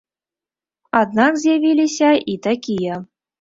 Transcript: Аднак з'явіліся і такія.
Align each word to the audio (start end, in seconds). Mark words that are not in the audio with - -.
Аднак 1.01 1.37
з'явіліся 1.43 2.09
і 2.35 2.37
такія. 2.49 2.99